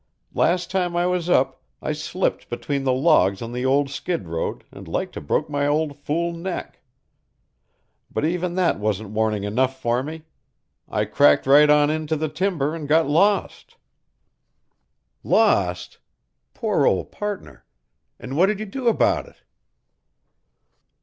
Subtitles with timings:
[0.33, 4.63] Last time I was up, I slipped between the logs on the old skid road
[4.71, 6.79] and like to broke my old fool neck.
[8.09, 10.23] But even that wasn't warning enough for me.
[10.89, 13.77] I cracked right on into the timber and got lost."
[15.23, 15.99] "Lost?
[16.55, 17.63] Poor old partner!
[18.19, 19.43] And what did you do about it?"